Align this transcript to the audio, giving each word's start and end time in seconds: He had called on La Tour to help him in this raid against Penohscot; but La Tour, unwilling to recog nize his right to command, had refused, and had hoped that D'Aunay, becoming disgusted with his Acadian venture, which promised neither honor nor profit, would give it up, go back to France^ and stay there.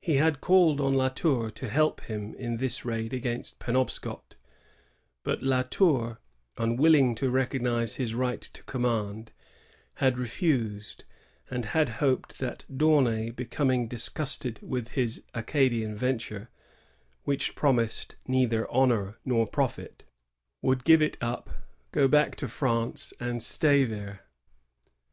He 0.00 0.14
had 0.14 0.40
called 0.40 0.80
on 0.80 0.94
La 0.94 1.08
Tour 1.08 1.50
to 1.50 1.68
help 1.68 2.02
him 2.02 2.36
in 2.36 2.58
this 2.58 2.84
raid 2.84 3.12
against 3.12 3.58
Penohscot; 3.58 4.36
but 5.24 5.42
La 5.42 5.62
Tour, 5.62 6.20
unwilling 6.56 7.16
to 7.16 7.32
recog 7.32 7.60
nize 7.60 7.96
his 7.96 8.14
right 8.14 8.40
to 8.42 8.62
command, 8.62 9.32
had 9.94 10.18
refused, 10.18 11.02
and 11.50 11.64
had 11.64 11.88
hoped 11.98 12.38
that 12.38 12.64
D'Aunay, 12.72 13.30
becoming 13.30 13.88
disgusted 13.88 14.60
with 14.62 14.90
his 14.90 15.24
Acadian 15.34 15.96
venture, 15.96 16.48
which 17.24 17.56
promised 17.56 18.14
neither 18.28 18.70
honor 18.70 19.18
nor 19.24 19.48
profit, 19.48 20.04
would 20.62 20.84
give 20.84 21.02
it 21.02 21.16
up, 21.20 21.50
go 21.90 22.06
back 22.06 22.36
to 22.36 22.46
France^ 22.46 23.12
and 23.18 23.42
stay 23.42 23.82
there. 23.84 24.20